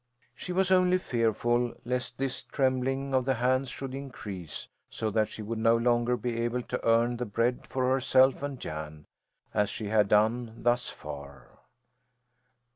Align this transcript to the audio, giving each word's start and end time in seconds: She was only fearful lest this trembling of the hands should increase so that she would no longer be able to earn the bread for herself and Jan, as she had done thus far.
She 0.33 0.51
was 0.51 0.71
only 0.71 0.97
fearful 0.97 1.75
lest 1.85 2.17
this 2.17 2.41
trembling 2.41 3.13
of 3.13 3.25
the 3.25 3.35
hands 3.35 3.69
should 3.69 3.93
increase 3.93 4.67
so 4.89 5.11
that 5.11 5.29
she 5.29 5.43
would 5.43 5.59
no 5.59 5.77
longer 5.77 6.17
be 6.17 6.39
able 6.41 6.63
to 6.63 6.83
earn 6.83 7.17
the 7.17 7.25
bread 7.25 7.67
for 7.69 7.87
herself 7.91 8.41
and 8.41 8.59
Jan, 8.59 9.05
as 9.53 9.69
she 9.69 9.89
had 9.89 10.07
done 10.07 10.63
thus 10.63 10.89
far. 10.89 11.59